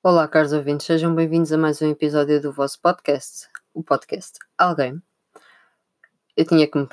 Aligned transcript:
Olá, 0.00 0.28
caros 0.28 0.52
ouvintes, 0.52 0.86
sejam 0.86 1.12
bem-vindos 1.12 1.52
a 1.52 1.58
mais 1.58 1.82
um 1.82 1.90
episódio 1.90 2.40
do 2.40 2.52
vosso 2.52 2.80
podcast, 2.80 3.48
o 3.74 3.82
podcast 3.82 4.38
Alguém. 4.56 5.02
Eu 6.36 6.46
tinha 6.46 6.68
que 6.68 6.78
me 6.78 6.86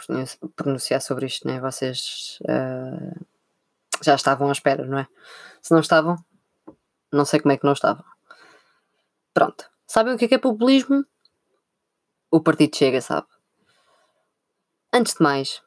pronunciar 0.55 0.99
sobre 0.99 1.27
isto, 1.27 1.47
né? 1.47 1.59
Vocês 1.59 2.39
uh, 2.41 3.25
já 4.03 4.15
estavam 4.15 4.49
à 4.49 4.51
espera, 4.51 4.83
não 4.85 4.97
é? 4.97 5.07
Se 5.61 5.71
não 5.71 5.81
estavam, 5.81 6.15
não 7.13 7.25
sei 7.25 7.39
como 7.39 7.51
é 7.51 7.57
que 7.57 7.63
não 7.63 7.73
estavam. 7.73 8.03
Pronto. 9.35 9.69
Sabem 9.85 10.15
o 10.15 10.17
que 10.17 10.25
é, 10.25 10.27
que 10.27 10.35
é 10.35 10.39
populismo? 10.39 11.05
O 12.31 12.41
partido 12.41 12.75
chega, 12.75 13.01
sabe? 13.01 13.27
Antes 14.91 15.13
de 15.13 15.21
mais, 15.21 15.61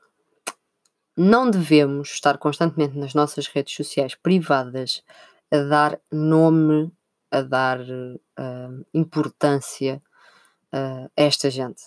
não 1.16 1.48
devemos 1.48 2.10
estar 2.10 2.36
constantemente 2.36 2.98
nas 2.98 3.14
nossas 3.14 3.46
redes 3.46 3.76
sociais 3.76 4.16
privadas 4.16 5.04
a 5.52 5.58
dar 5.58 6.00
nome 6.10 6.92
a 7.30 7.42
dar 7.42 7.80
uh, 7.80 8.86
importância 8.92 10.00
uh, 10.72 11.10
a 11.16 11.22
esta 11.22 11.50
gente. 11.50 11.82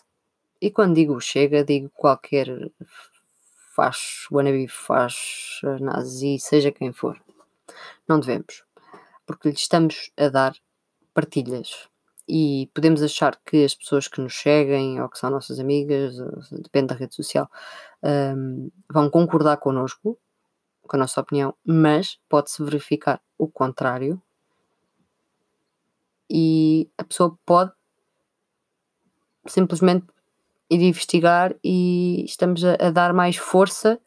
E 0.62 0.70
quando 0.70 0.96
digo 0.96 1.20
chega, 1.20 1.64
digo 1.64 1.90
qualquer 1.90 2.48
faz 3.76 4.28
wannabe, 4.32 4.68
faz 4.68 5.60
nazi, 5.80 6.38
seja 6.40 6.72
quem 6.72 6.94
for. 6.94 7.20
Não 8.08 8.20
devemos. 8.20 8.64
Porque 9.26 9.50
lhe 9.50 9.56
estamos 9.56 10.12
a 10.18 10.30
dar 10.30 10.56
partilhas. 11.14 11.88
E 12.28 12.70
podemos 12.74 13.02
achar 13.02 13.40
que 13.46 13.66
as 13.66 13.74
pessoas 13.74 14.08
que 14.08 14.22
nos 14.22 14.36
seguem 14.36 15.02
ou 15.02 15.10
que 15.10 15.18
são 15.18 15.30
nossas 15.30 15.60
amigas, 15.60 16.16
depende 16.52 16.88
da 16.88 16.96
rede 16.96 17.16
social, 17.16 17.50
um, 18.04 18.70
vão 18.90 19.10
concordar 19.10 19.58
connosco, 19.58 20.18
com 20.84 20.96
a 20.96 21.00
nossa 21.00 21.22
opinião, 21.22 21.56
mas 21.66 22.20
pode-se 22.30 22.64
verificar 22.64 23.22
o 23.38 23.48
contrário 23.48 24.22
e 26.32 26.90
a 26.98 27.04
pessoa 27.04 27.38
pode 27.46 27.74
simplesmente 29.46 30.06
ir 30.70 30.82
investigar 30.82 31.54
e 31.62 32.24
estamos 32.24 32.64
a, 32.64 32.76
a 32.76 32.90
dar 32.90 33.14
mais 33.14 33.36
força 33.36 34.00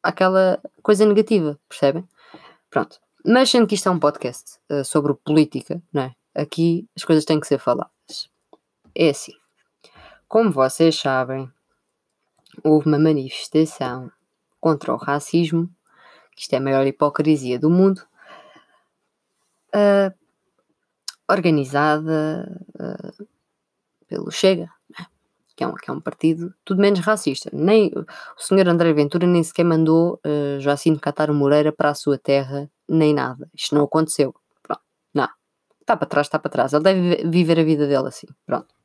àquela 0.00 0.62
coisa 0.80 1.04
negativa, 1.04 1.58
percebem? 1.68 2.08
Pronto. 2.70 3.00
Mas 3.26 3.50
sendo 3.50 3.66
que 3.66 3.74
isto 3.74 3.88
é 3.88 3.92
um 3.92 3.98
podcast 3.98 4.60
uh, 4.70 4.84
sobre 4.84 5.12
política, 5.12 5.82
não 5.92 6.02
é? 6.02 6.14
Aqui 6.34 6.88
as 6.96 7.04
coisas 7.04 7.24
têm 7.24 7.40
que 7.40 7.46
ser 7.48 7.58
faladas. 7.58 8.30
É 8.94 9.10
assim. 9.10 9.32
Como 10.28 10.52
vocês 10.52 10.96
sabem, 10.96 11.50
houve 12.62 12.86
uma 12.86 12.98
manifestação 12.98 14.12
contra 14.60 14.94
o 14.94 14.96
racismo, 14.96 15.68
que 16.36 16.42
isto 16.42 16.52
é 16.52 16.58
a 16.58 16.60
maior 16.60 16.86
hipocrisia 16.86 17.58
do 17.58 17.68
mundo, 17.68 18.06
uh, 19.74 20.17
organizada 21.28 22.48
uh, 22.80 23.26
pelo 24.06 24.30
Chega, 24.30 24.70
né? 24.90 25.06
que, 25.54 25.64
é 25.64 25.66
um, 25.66 25.74
que 25.74 25.90
é 25.90 25.92
um 25.92 26.00
partido 26.00 26.54
tudo 26.64 26.80
menos 26.80 27.00
racista. 27.00 27.50
Nem, 27.52 27.90
o 27.94 28.42
senhor 28.42 28.68
André 28.68 28.92
Ventura 28.92 29.26
nem 29.26 29.42
sequer 29.42 29.64
mandou 29.64 30.20
uh, 30.26 30.60
Jacinto 30.60 31.00
Catar 31.00 31.32
Moreira 31.32 31.72
para 31.72 31.90
a 31.90 31.94
sua 31.94 32.18
terra, 32.18 32.70
nem 32.88 33.12
nada. 33.12 33.48
Isto 33.54 33.74
não 33.74 33.84
aconteceu. 33.84 34.34
Pronto, 34.62 34.82
não. 35.12 35.28
Está 35.80 35.96
para 35.96 36.08
trás, 36.08 36.26
está 36.26 36.38
para 36.38 36.50
trás. 36.50 36.72
Ele 36.72 36.82
deve 36.82 37.28
viver 37.28 37.58
a 37.60 37.64
vida 37.64 37.86
dele 37.86 38.08
assim. 38.08 38.26
Pronto. 38.46 38.78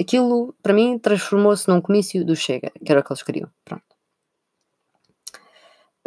Aquilo, 0.00 0.54
para 0.62 0.72
mim, 0.72 0.98
transformou-se 0.98 1.68
num 1.68 1.80
comício 1.80 2.24
do 2.24 2.36
Chega, 2.36 2.70
que 2.84 2.90
era 2.90 3.00
o 3.00 3.04
que 3.04 3.12
eles 3.12 3.22
queriam. 3.22 3.50
Pronto. 3.64 3.84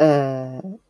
Uh, 0.00 0.80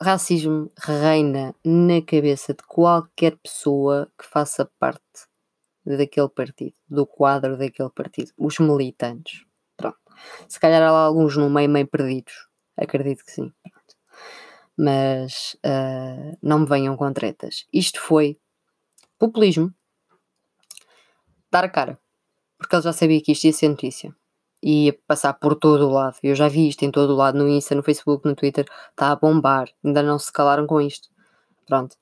racismo 0.00 0.70
reina 0.76 1.54
na 1.64 2.02
cabeça 2.02 2.52
de 2.52 2.62
qualquer 2.62 3.36
pessoa 3.38 4.10
que 4.18 4.26
faça 4.26 4.70
parte 4.78 5.02
daquele 5.84 6.28
partido, 6.28 6.74
do 6.88 7.06
quadro 7.06 7.56
daquele 7.56 7.90
partido, 7.90 8.32
os 8.36 8.58
militantes. 8.58 9.44
Pronto. 9.76 9.98
Se 10.48 10.58
calhar 10.58 10.82
há 10.82 10.88
alguns 10.88 11.36
no 11.36 11.48
meio 11.48 11.68
meio 11.68 11.86
perdidos, 11.86 12.48
acredito 12.76 13.24
que 13.24 13.32
sim. 13.32 13.52
Pronto. 13.62 13.96
Mas 14.76 15.56
uh, 15.64 16.36
não 16.42 16.60
me 16.60 16.66
venham 16.66 16.96
com 16.96 17.12
tretas. 17.12 17.66
Isto 17.72 18.00
foi 18.00 18.38
populismo. 19.18 19.72
Dar 21.50 21.64
a 21.64 21.68
cara. 21.68 21.98
Porque 22.58 22.74
ele 22.74 22.82
já 22.82 22.92
sabia 22.92 23.22
que 23.22 23.32
isto 23.32 23.44
ia 23.44 23.52
ser 23.52 23.68
notícia 23.68 24.14
e 24.68 24.90
passar 25.06 25.34
por 25.34 25.54
todo 25.54 25.86
o 25.86 25.92
lado. 25.92 26.16
Eu 26.24 26.34
já 26.34 26.48
vi 26.48 26.68
isto 26.68 26.84
em 26.84 26.90
todo 26.90 27.10
o 27.10 27.16
lado, 27.16 27.38
no 27.38 27.48
Insta, 27.48 27.72
no 27.76 27.84
Facebook, 27.84 28.26
no 28.26 28.34
Twitter, 28.34 28.66
está 28.90 29.12
a 29.12 29.16
bombar. 29.16 29.68
Ainda 29.84 30.02
não 30.02 30.18
se 30.18 30.32
calaram 30.32 30.66
com 30.66 30.80
isto. 30.80 31.08
Pronto. 31.68 31.92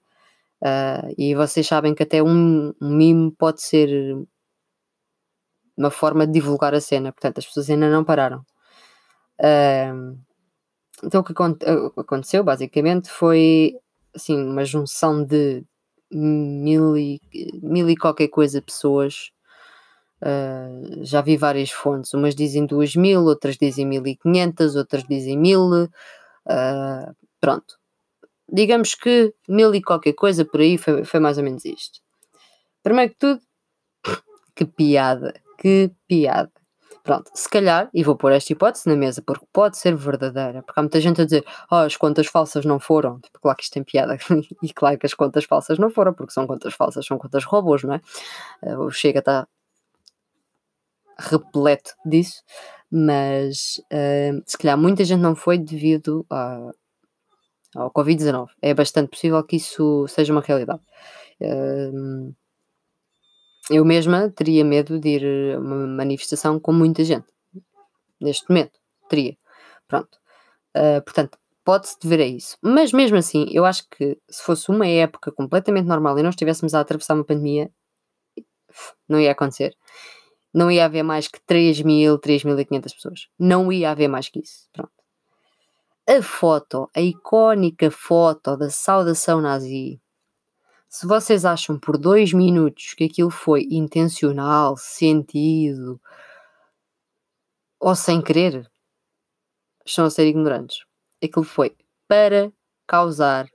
Uh, 0.62 1.12
e 1.18 1.34
vocês 1.34 1.66
sabem 1.66 1.94
que 1.94 2.02
até 2.04 2.22
um, 2.22 2.72
um 2.80 2.88
mime 2.88 3.30
pode 3.32 3.60
ser 3.60 4.16
uma 5.76 5.90
forma 5.90 6.26
de 6.26 6.32
divulgar 6.32 6.74
a 6.74 6.80
cena, 6.80 7.12
portanto 7.12 7.36
as 7.36 7.46
pessoas 7.46 7.68
ainda 7.68 7.90
não 7.90 8.02
pararam. 8.02 8.38
Uh, 9.38 10.18
então 11.04 11.20
o 11.20 11.24
que 11.24 11.34
aconteceu 12.00 12.42
basicamente 12.42 13.10
foi 13.10 13.74
assim, 14.14 14.42
uma 14.42 14.64
junção 14.64 15.22
de 15.22 15.62
mil 16.10 16.96
e, 16.96 17.20
mil 17.62 17.90
e 17.90 17.96
qualquer 17.96 18.28
coisa 18.28 18.62
pessoas 18.62 19.33
Uh, 20.24 21.04
já 21.04 21.20
vi 21.20 21.36
várias 21.36 21.70
fontes, 21.70 22.14
umas 22.14 22.34
dizem 22.34 22.64
2 22.64 22.96
mil, 22.96 23.24
outras 23.24 23.58
dizem 23.58 23.86
1500, 23.86 24.74
outras 24.74 25.04
dizem 25.04 25.38
1000. 25.38 25.60
Uh, 25.84 25.88
pronto. 27.38 27.78
Digamos 28.50 28.94
que 28.94 29.34
mil 29.48 29.74
e 29.74 29.82
qualquer 29.82 30.14
coisa 30.14 30.44
por 30.44 30.60
aí 30.60 30.78
foi, 30.78 31.04
foi 31.04 31.20
mais 31.20 31.36
ou 31.36 31.44
menos 31.44 31.64
isto. 31.64 32.00
Primeiro 32.82 33.12
que 33.12 33.18
tudo, 33.18 33.40
que 34.56 34.64
piada, 34.64 35.34
que 35.58 35.90
piada. 36.08 36.52
Pronto, 37.02 37.30
se 37.34 37.48
calhar, 37.50 37.90
e 37.92 38.02
vou 38.02 38.16
pôr 38.16 38.32
esta 38.32 38.50
hipótese 38.50 38.88
na 38.88 38.96
mesa, 38.96 39.20
porque 39.20 39.44
pode 39.52 39.76
ser 39.76 39.94
verdadeira, 39.94 40.62
porque 40.62 40.80
há 40.80 40.82
muita 40.82 41.00
gente 41.02 41.20
a 41.20 41.24
dizer, 41.26 41.44
oh, 41.70 41.76
as 41.76 41.98
contas 41.98 42.26
falsas 42.26 42.64
não 42.64 42.80
foram, 42.80 43.20
tipo, 43.20 43.38
claro 43.40 43.58
que 43.58 43.64
isto 43.64 43.74
tem 43.74 43.84
piada, 43.84 44.16
e 44.62 44.72
claro 44.72 44.98
que 44.98 45.04
as 45.04 45.12
contas 45.12 45.44
falsas 45.44 45.78
não 45.78 45.90
foram, 45.90 46.14
porque 46.14 46.32
são 46.32 46.46
contas 46.46 46.72
falsas, 46.72 47.04
são 47.04 47.18
contas 47.18 47.44
robôs, 47.44 47.82
não 47.82 47.94
é? 47.94 48.00
Uh, 48.62 48.80
o 48.84 48.90
Chega 48.90 49.18
está 49.18 49.46
repleto 51.18 51.94
disso, 52.04 52.42
mas 52.90 53.80
uh, 53.92 54.42
se 54.46 54.56
calhar 54.58 54.78
muita 54.78 55.04
gente 55.04 55.20
não 55.20 55.34
foi 55.34 55.58
devido 55.58 56.24
a, 56.30 56.70
ao 57.74 57.92
Covid-19. 57.92 58.48
É 58.62 58.72
bastante 58.74 59.10
possível 59.10 59.42
que 59.44 59.56
isso 59.56 60.06
seja 60.08 60.32
uma 60.32 60.42
realidade. 60.42 60.80
Uh, 61.40 62.34
eu 63.70 63.84
mesma 63.84 64.30
teria 64.30 64.64
medo 64.64 64.98
de 65.00 65.08
ir 65.08 65.56
a 65.56 65.58
uma 65.58 65.86
manifestação 65.86 66.60
com 66.60 66.72
muita 66.72 67.02
gente. 67.02 67.26
Neste 68.20 68.48
momento, 68.48 68.78
teria. 69.08 69.36
Pronto. 69.88 70.18
Uh, 70.76 71.02
portanto, 71.02 71.38
pode-se 71.64 71.96
dever 72.00 72.20
a 72.20 72.26
isso. 72.26 72.56
Mas 72.62 72.92
mesmo 72.92 73.16
assim, 73.16 73.46
eu 73.50 73.64
acho 73.64 73.88
que 73.90 74.18
se 74.28 74.42
fosse 74.42 74.70
uma 74.70 74.86
época 74.86 75.32
completamente 75.32 75.86
normal 75.86 76.18
e 76.18 76.22
não 76.22 76.30
estivéssemos 76.30 76.74
a 76.74 76.80
atravessar 76.80 77.14
uma 77.14 77.24
pandemia, 77.24 77.70
não 79.08 79.20
ia 79.20 79.32
acontecer 79.32 79.74
não 80.54 80.70
ia 80.70 80.84
haver 80.84 81.02
mais 81.02 81.26
que 81.26 81.40
3 81.40 81.82
mil, 81.82 82.16
3.500 82.16 82.82
pessoas. 82.94 83.28
Não 83.36 83.72
ia 83.72 83.90
haver 83.90 84.06
mais 84.06 84.28
que 84.28 84.38
isso. 84.38 84.68
Pronto. 84.72 84.92
A 86.06 86.22
foto, 86.22 86.88
a 86.94 87.00
icónica 87.00 87.90
foto 87.90 88.56
da 88.56 88.70
saudação 88.70 89.40
nazi, 89.40 90.00
se 90.88 91.06
vocês 91.06 91.44
acham 91.44 91.78
por 91.78 91.98
dois 91.98 92.32
minutos 92.32 92.94
que 92.94 93.04
aquilo 93.04 93.30
foi 93.30 93.66
intencional, 93.70 94.76
sentido 94.76 96.00
ou 97.80 97.96
sem 97.96 98.22
querer, 98.22 98.70
estão 99.84 100.04
a 100.04 100.10
ser 100.10 100.26
ignorantes. 100.26 100.84
Aquilo 101.22 101.44
foi 101.44 101.76
para 102.06 102.52
causar 102.86 103.48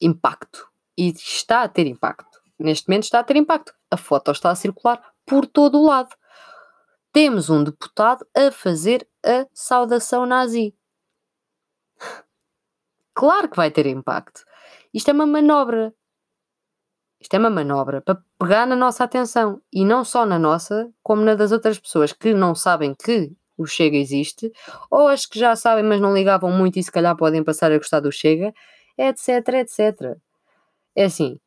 impacto. 0.00 0.68
E 0.98 1.08
está 1.08 1.62
a 1.62 1.68
ter 1.68 1.86
impacto. 1.86 2.40
Neste 2.58 2.88
momento 2.88 3.04
está 3.04 3.20
a 3.20 3.24
ter 3.24 3.36
impacto. 3.36 3.72
A 3.90 3.96
foto 3.96 4.32
está 4.32 4.50
a 4.50 4.54
circular 4.54 5.15
por 5.26 5.46
todo 5.46 5.78
o 5.78 5.86
lado. 5.86 6.14
Temos 7.12 7.50
um 7.50 7.64
deputado 7.64 8.26
a 8.36 8.50
fazer 8.50 9.08
a 9.24 9.46
saudação 9.52 10.24
nazi. 10.24 10.74
Claro 13.14 13.48
que 13.48 13.56
vai 13.56 13.70
ter 13.70 13.86
impacto. 13.86 14.44
Isto 14.92 15.10
é 15.10 15.12
uma 15.14 15.26
manobra. 15.26 15.94
Isto 17.20 17.34
é 17.34 17.38
uma 17.38 17.50
manobra 17.50 18.02
para 18.02 18.22
pegar 18.38 18.66
na 18.66 18.76
nossa 18.76 19.04
atenção. 19.04 19.60
E 19.72 19.84
não 19.84 20.04
só 20.04 20.26
na 20.26 20.38
nossa, 20.38 20.92
como 21.02 21.22
na 21.22 21.34
das 21.34 21.52
outras 21.52 21.78
pessoas 21.78 22.12
que 22.12 22.34
não 22.34 22.54
sabem 22.54 22.94
que 22.94 23.32
o 23.56 23.66
Chega 23.66 23.96
existe, 23.96 24.52
ou 24.90 25.08
as 25.08 25.24
que 25.24 25.38
já 25.38 25.56
sabem, 25.56 25.82
mas 25.82 26.00
não 26.00 26.14
ligavam 26.14 26.50
muito 26.52 26.78
e 26.78 26.82
se 26.82 26.92
calhar 26.92 27.16
podem 27.16 27.42
passar 27.42 27.72
a 27.72 27.78
gostar 27.78 28.00
do 28.00 28.12
Chega, 28.12 28.52
etc, 28.98 29.48
etc. 29.54 30.18
É 30.94 31.04
assim. 31.04 31.40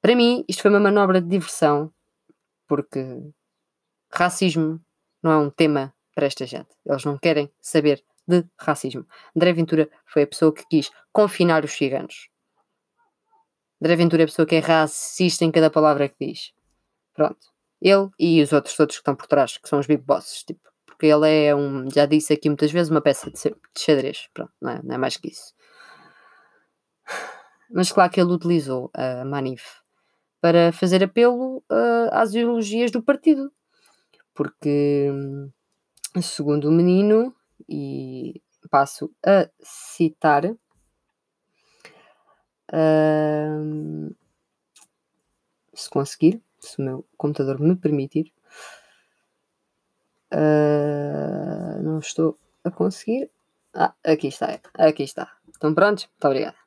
Para 0.00 0.16
mim, 0.16 0.44
isto 0.48 0.62
foi 0.62 0.70
uma 0.70 0.80
manobra 0.80 1.20
de 1.20 1.28
diversão 1.28 1.92
porque 2.66 3.00
racismo 4.10 4.80
não 5.22 5.30
é 5.32 5.36
um 5.36 5.50
tema 5.50 5.94
para 6.14 6.26
esta 6.26 6.46
gente. 6.46 6.68
Eles 6.84 7.04
não 7.04 7.18
querem 7.18 7.50
saber 7.60 8.04
de 8.26 8.44
racismo. 8.58 9.06
André 9.36 9.52
Ventura 9.52 9.90
foi 10.06 10.22
a 10.22 10.26
pessoa 10.26 10.52
que 10.52 10.66
quis 10.68 10.90
confinar 11.12 11.64
os 11.64 11.72
ciganos. 11.72 12.28
André 13.80 13.96
Ventura 13.96 14.22
é 14.22 14.24
a 14.24 14.28
pessoa 14.28 14.46
que 14.46 14.54
é 14.54 14.60
racista 14.60 15.44
em 15.44 15.50
cada 15.50 15.70
palavra 15.70 16.08
que 16.08 16.26
diz. 16.26 16.52
Pronto. 17.14 17.52
Ele 17.80 18.10
e 18.18 18.40
os 18.40 18.52
outros 18.52 18.76
todos 18.76 18.94
que 18.94 19.00
estão 19.00 19.16
por 19.16 19.26
trás, 19.26 19.58
que 19.58 19.68
são 19.68 19.80
os 19.80 19.86
big 19.86 20.02
bosses, 20.02 20.44
tipo. 20.44 20.60
Porque 20.86 21.06
ele 21.06 21.28
é 21.28 21.54
um, 21.54 21.90
já 21.90 22.06
disse 22.06 22.32
aqui 22.32 22.48
muitas 22.48 22.70
vezes, 22.70 22.90
uma 22.90 23.00
peça 23.00 23.28
de, 23.28 23.38
xadrez. 23.76 24.28
Pronto, 24.32 24.52
não 24.60 24.70
é, 24.70 24.80
não 24.84 24.94
é 24.94 24.98
mais 24.98 25.16
que 25.16 25.28
isso. 25.28 25.52
Mas 27.74 27.90
claro 27.90 28.12
que 28.12 28.20
ele 28.20 28.32
utilizou 28.32 28.90
a 28.94 29.24
Manif 29.24 29.81
para 30.42 30.72
fazer 30.72 31.04
apelo 31.04 31.58
uh, 31.70 32.10
às 32.10 32.30
ideologias 32.30 32.90
do 32.90 33.00
partido. 33.00 33.52
Porque, 34.34 35.08
segundo 36.20 36.68
o 36.68 36.72
menino, 36.72 37.32
e 37.68 38.42
passo 38.68 39.08
a 39.24 39.48
citar, 39.62 40.44
uh, 40.46 40.56
se 45.72 45.88
conseguir, 45.88 46.42
se 46.58 46.80
o 46.80 46.84
meu 46.84 47.06
computador 47.16 47.60
me 47.60 47.76
permitir. 47.76 48.32
Uh, 50.34 51.80
não 51.84 52.00
estou 52.00 52.36
a 52.64 52.70
conseguir. 52.70 53.30
Ah, 53.74 53.94
aqui 54.02 54.26
está, 54.26 54.58
aqui 54.74 55.04
está. 55.04 55.30
Estão 55.52 55.72
prontos? 55.72 56.06
Muito 56.06 56.24
obrigado. 56.24 56.61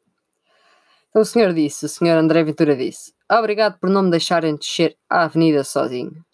Então 1.16 1.22
o 1.22 1.26
senhor 1.26 1.54
disse, 1.54 1.86
o 1.86 1.88
senhor 1.88 2.18
André 2.18 2.44
Ventura 2.44 2.76
disse: 2.76 3.14
Obrigado 3.32 3.80
por 3.80 3.90
não 3.90 4.02
me 4.02 4.12
deixarem 4.12 4.54
descer 4.54 4.98
a 5.10 5.24
avenida 5.24 5.64
sozinho. 5.64 6.26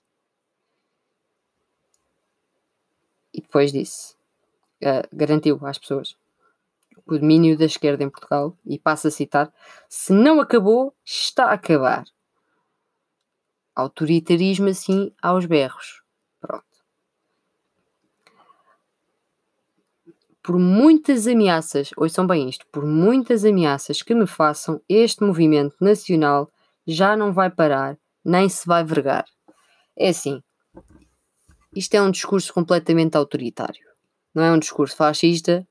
E 3.32 3.42
depois 3.42 3.72
disse: 3.72 4.16
uh, 4.82 5.08
garantiu 5.14 5.60
às 5.68 5.78
pessoas 5.78 6.18
o 7.06 7.20
domínio 7.20 7.56
da 7.56 7.66
esquerda 7.66 8.04
em 8.04 8.10
Portugal, 8.10 8.58
e 8.66 8.80
passo 8.80 9.08
a 9.08 9.12
citar: 9.12 9.54
se 9.88 10.14
não 10.14 10.42
acabou, 10.42 10.96
está 11.06 11.52
a 11.52 11.54
acabar. 11.54 12.04
Autoritarismo 13.76 14.68
assim 14.68 15.14
aos 15.22 15.46
berros. 15.46 16.02
Pronto. 16.40 16.66
Por 20.44 20.58
muitas 20.58 21.28
ameaças, 21.28 21.92
ouçam 21.96 22.26
bem 22.26 22.50
isto, 22.50 22.66
por 22.72 22.84
muitas 22.86 23.46
ameaças 23.46 24.02
que 24.02 24.16
me 24.16 24.26
façam, 24.26 24.82
este 24.90 25.24
movimento 25.24 25.76
nacional 25.80 26.50
já 26.86 27.16
não 27.16 27.32
vai 27.32 27.50
parar, 27.50 27.98
nem 28.26 28.50
se 28.50 28.66
vai 28.66 28.84
vergar. 28.84 29.26
É 29.96 30.10
assim, 30.10 30.42
isto 31.76 31.94
é 31.94 32.02
um 32.02 32.12
discurso 32.12 32.54
completamente 32.54 33.16
autoritário. 33.16 33.86
Não 34.34 34.44
é 34.44 34.52
um 34.52 34.60
discurso 34.60 34.96
fascista. 34.96 35.66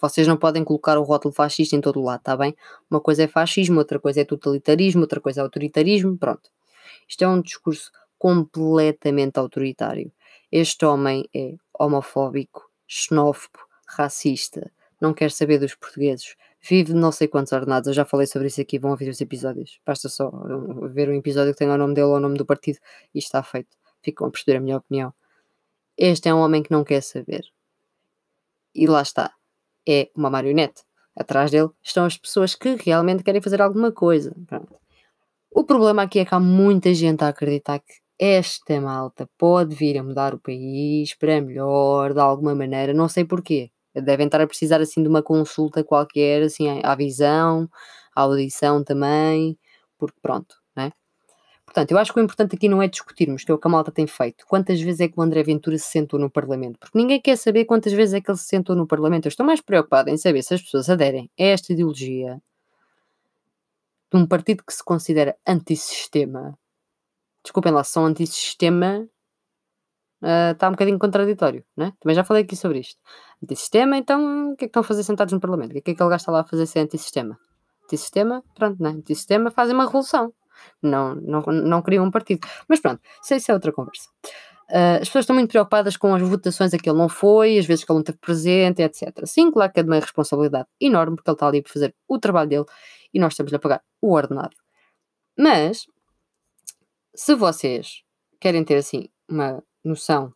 Vocês 0.00 0.26
não 0.26 0.36
podem 0.36 0.62
colocar 0.62 0.98
o 0.98 1.02
rótulo 1.02 1.34
fascista 1.34 1.74
em 1.74 1.80
todo 1.80 2.00
o 2.00 2.04
lado, 2.04 2.18
está 2.18 2.36
bem? 2.36 2.54
Uma 2.90 3.00
coisa 3.00 3.24
é 3.24 3.28
fascismo, 3.28 3.78
outra 3.78 3.98
coisa 3.98 4.20
é 4.20 4.24
totalitarismo, 4.24 5.00
outra 5.00 5.20
coisa 5.20 5.40
é 5.40 5.42
autoritarismo, 5.42 6.16
pronto. 6.16 6.50
Isto 7.08 7.24
é 7.24 7.28
um 7.28 7.40
discurso 7.40 7.90
completamente 8.18 9.38
autoritário. 9.38 10.12
Este 10.50 10.84
homem 10.84 11.28
é 11.34 11.54
homofóbico, 11.78 12.65
xenófobo, 12.86 13.58
racista, 13.86 14.70
não 15.00 15.12
quer 15.12 15.30
saber 15.30 15.58
dos 15.58 15.74
portugueses, 15.74 16.34
vive 16.60 16.92
de 16.92 16.94
não 16.94 17.12
sei 17.12 17.28
quantos 17.28 17.52
ordenados. 17.52 17.88
Eu 17.88 17.94
já 17.94 18.04
falei 18.04 18.26
sobre 18.26 18.48
isso 18.48 18.60
aqui, 18.60 18.78
vão 18.78 18.90
ouvir 18.90 19.08
os 19.08 19.20
episódios. 19.20 19.80
Basta 19.84 20.08
só 20.08 20.30
ver 20.92 21.08
um 21.08 21.14
episódio 21.14 21.52
que 21.52 21.58
tenha 21.58 21.72
o 21.72 21.78
nome 21.78 21.94
dele 21.94 22.06
ou 22.06 22.16
o 22.16 22.20
nome 22.20 22.36
do 22.36 22.46
partido 22.46 22.78
e 23.14 23.18
está 23.18 23.42
feito. 23.42 23.76
Ficam 24.02 24.26
a 24.26 24.30
perceber 24.30 24.58
a 24.58 24.60
minha 24.60 24.76
opinião. 24.76 25.12
Este 25.96 26.28
é 26.28 26.34
um 26.34 26.38
homem 26.38 26.62
que 26.62 26.70
não 26.70 26.84
quer 26.84 27.02
saber. 27.02 27.44
E 28.74 28.86
lá 28.86 29.02
está. 29.02 29.32
É 29.88 30.10
uma 30.14 30.30
marionete. 30.30 30.82
Atrás 31.14 31.50
dele 31.50 31.70
estão 31.82 32.04
as 32.04 32.18
pessoas 32.18 32.54
que 32.54 32.76
realmente 32.76 33.22
querem 33.22 33.40
fazer 33.40 33.62
alguma 33.62 33.90
coisa. 33.90 34.34
Pronto. 34.46 34.74
O 35.50 35.64
problema 35.64 36.02
aqui 36.02 36.18
é 36.18 36.24
que 36.24 36.34
há 36.34 36.40
muita 36.40 36.92
gente 36.92 37.24
a 37.24 37.28
acreditar 37.28 37.78
que 37.78 37.94
esta 38.18 38.80
malta 38.80 39.28
pode 39.38 39.74
vir 39.74 39.98
a 39.98 40.02
mudar 40.02 40.34
o 40.34 40.38
país 40.40 41.14
para 41.14 41.40
melhor, 41.40 42.12
de 42.14 42.20
alguma 42.20 42.54
maneira, 42.54 42.94
não 42.94 43.08
sei 43.08 43.24
porquê. 43.24 43.70
Devem 43.94 44.26
estar 44.26 44.40
a 44.40 44.46
precisar 44.46 44.80
assim 44.80 45.02
de 45.02 45.08
uma 45.08 45.22
consulta 45.22 45.82
qualquer, 45.84 46.42
assim, 46.42 46.80
à 46.82 46.94
visão, 46.94 47.68
à 48.14 48.22
audição 48.22 48.84
também, 48.84 49.58
porque 49.98 50.18
pronto, 50.20 50.56
né? 50.76 50.92
Portanto, 51.64 51.92
eu 51.92 51.98
acho 51.98 52.12
que 52.12 52.20
o 52.20 52.22
importante 52.22 52.56
aqui 52.56 52.68
não 52.68 52.80
é 52.80 52.88
discutirmos, 52.88 53.44
que 53.44 53.50
é 53.50 53.54
o 53.54 53.58
que 53.58 53.66
a 53.66 53.70
malta 53.70 53.90
tem 53.92 54.06
feito. 54.06 54.46
Quantas 54.46 54.80
vezes 54.80 55.00
é 55.00 55.08
que 55.08 55.18
o 55.18 55.22
André 55.22 55.42
Ventura 55.42 55.76
se 55.78 55.88
sentou 55.88 56.18
no 56.18 56.30
Parlamento? 56.30 56.78
Porque 56.78 56.96
ninguém 56.98 57.20
quer 57.20 57.36
saber 57.36 57.64
quantas 57.64 57.92
vezes 57.92 58.14
é 58.14 58.20
que 58.20 58.30
ele 58.30 58.38
se 58.38 58.46
sentou 58.46 58.76
no 58.76 58.86
Parlamento. 58.86 59.26
Eu 59.26 59.30
estou 59.30 59.44
mais 59.44 59.60
preocupado 59.60 60.08
em 60.10 60.16
saber 60.16 60.42
se 60.42 60.54
as 60.54 60.62
pessoas 60.62 60.88
aderem 60.88 61.30
a 61.38 61.42
esta 61.42 61.72
ideologia 61.72 62.40
de 64.12 64.18
um 64.18 64.26
partido 64.26 64.62
que 64.64 64.72
se 64.72 64.84
considera 64.84 65.36
antissistema, 65.46 66.56
desculpem 67.46 67.72
lá, 67.72 67.84
são 67.84 68.04
antissistema, 68.04 69.08
uh, 70.22 70.52
está 70.52 70.68
um 70.68 70.72
bocadinho 70.72 70.98
contraditório, 70.98 71.64
né? 71.76 71.92
Também 72.00 72.14
já 72.14 72.24
falei 72.24 72.42
aqui 72.42 72.56
sobre 72.56 72.80
isto. 72.80 73.00
Antissistema, 73.42 73.96
então 73.96 74.52
o 74.52 74.56
que 74.56 74.64
é 74.64 74.66
que 74.66 74.70
estão 74.70 74.80
a 74.80 74.84
fazer 74.84 75.04
sentados 75.04 75.32
no 75.32 75.40
Parlamento? 75.40 75.70
O 75.70 75.72
que 75.74 75.78
é 75.78 75.82
que 75.82 75.90
aquele 75.92 76.10
gajo 76.10 76.22
está 76.22 76.32
lá 76.32 76.40
a 76.40 76.44
fazer 76.44 76.66
sem 76.66 76.82
antissistema? 76.82 77.38
Antissistema, 77.84 78.42
pronto, 78.54 78.82
né? 78.82 78.90
Antissistema 78.90 79.50
fazem 79.50 79.74
uma 79.74 79.86
revolução. 79.86 80.32
Não, 80.82 81.14
não, 81.14 81.42
não 81.42 81.82
criam 81.82 82.04
um 82.04 82.10
partido. 82.10 82.46
Mas 82.68 82.80
pronto, 82.80 83.00
isso 83.22 83.50
é 83.50 83.54
outra 83.54 83.72
conversa. 83.72 84.08
Uh, 84.68 84.98
as 85.00 85.08
pessoas 85.08 85.22
estão 85.22 85.36
muito 85.36 85.50
preocupadas 85.50 85.96
com 85.96 86.12
as 86.12 86.22
votações 86.22 86.74
a 86.74 86.78
que 86.78 86.90
ele 86.90 86.98
não 86.98 87.08
foi, 87.08 87.56
às 87.56 87.66
vezes 87.66 87.84
que 87.84 87.92
ele 87.92 87.98
não 87.98 88.00
esteve 88.00 88.18
presente, 88.18 88.82
etc. 88.82 89.24
Sim, 89.24 89.52
claro 89.52 89.72
que 89.72 89.78
é 89.78 89.82
de 89.84 89.88
uma 89.88 90.00
responsabilidade 90.00 90.66
enorme, 90.80 91.14
porque 91.14 91.30
ele 91.30 91.36
está 91.36 91.46
ali 91.46 91.62
para 91.62 91.72
fazer 91.72 91.94
o 92.08 92.18
trabalho 92.18 92.48
dele 92.48 92.64
e 93.14 93.20
nós 93.20 93.34
estamos 93.34 93.54
a 93.54 93.58
pagar 93.60 93.82
o 94.02 94.12
ordenado. 94.12 94.56
Mas, 95.38 95.86
se 97.16 97.34
vocês 97.34 98.02
querem 98.38 98.62
ter 98.62 98.76
assim 98.76 99.08
uma 99.28 99.62
noção 99.84 100.32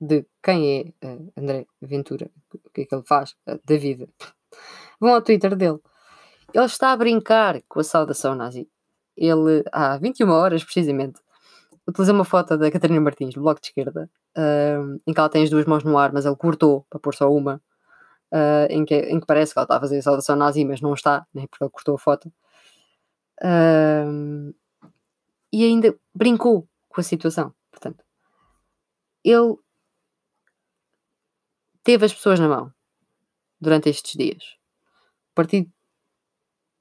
de 0.00 0.26
quem 0.42 0.94
é 1.00 1.06
uh, 1.06 1.32
André 1.36 1.66
Ventura, 1.80 2.30
o 2.52 2.70
que 2.70 2.82
é 2.82 2.84
que 2.84 2.94
ele 2.94 3.04
faz 3.06 3.30
uh, 3.48 3.58
da 3.64 3.76
vida, 3.76 4.08
vão 5.00 5.14
ao 5.14 5.22
Twitter 5.22 5.54
dele. 5.56 5.78
Ele 6.52 6.64
está 6.64 6.92
a 6.92 6.96
brincar 6.96 7.62
com 7.68 7.80
a 7.80 7.84
saudação 7.84 8.34
nazi. 8.34 8.68
Ele, 9.16 9.64
há 9.72 9.96
21 9.96 10.28
horas 10.30 10.64
precisamente, 10.64 11.20
utilizou 11.86 12.14
uma 12.14 12.24
foto 12.24 12.56
da 12.58 12.70
Catarina 12.70 13.00
Martins, 13.00 13.34
do 13.34 13.40
Bloco 13.40 13.60
de 13.60 13.68
Esquerda, 13.68 14.10
uh, 14.36 15.00
em 15.06 15.12
que 15.12 15.18
ela 15.18 15.28
tem 15.28 15.44
as 15.44 15.50
duas 15.50 15.64
mãos 15.64 15.84
no 15.84 15.96
ar, 15.96 16.12
mas 16.12 16.26
ele 16.26 16.36
cortou 16.36 16.84
para 16.90 16.98
pôr 16.98 17.14
só 17.14 17.32
uma 17.32 17.62
uh, 18.32 18.66
em, 18.68 18.84
que, 18.84 18.96
em 18.96 19.20
que 19.20 19.26
parece 19.26 19.52
que 19.52 19.58
ela 19.58 19.64
está 19.64 19.76
a 19.76 19.80
fazer 19.80 19.98
a 19.98 20.02
saudação 20.02 20.36
nazi, 20.36 20.64
mas 20.64 20.80
não 20.80 20.92
está, 20.92 21.26
né, 21.32 21.46
porque 21.48 21.64
ele 21.64 21.70
cortou 21.70 21.94
a 21.94 21.98
foto. 21.98 22.32
Uh, 23.40 24.54
e 25.54 25.64
ainda 25.64 25.96
brincou 26.12 26.68
com 26.88 27.00
a 27.00 27.04
situação. 27.04 27.54
Portanto, 27.70 28.02
ele 29.22 29.54
teve 31.84 32.04
as 32.04 32.12
pessoas 32.12 32.40
na 32.40 32.48
mão 32.48 32.72
durante 33.60 33.88
estes 33.88 34.14
dias. 34.14 34.42
O 35.30 35.34
partido 35.36 35.70